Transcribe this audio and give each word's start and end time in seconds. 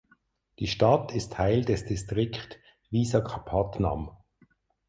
Die 0.57 0.65
Stadt 0.65 1.11
ist 1.13 1.33
Teil 1.33 1.63
des 1.63 1.85
Distrikt 1.85 2.57
Visakhapatnam. 2.89 4.09